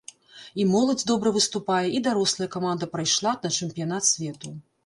І 0.63 0.63
моладзь 0.75 1.05
добра 1.11 1.33
выступае, 1.35 1.83
і 1.97 2.01
дарослая 2.09 2.49
каманда 2.57 2.91
прайшла 2.97 3.35
на 3.45 3.55
чэмпіянат 3.59 4.03
свету. 4.13 4.57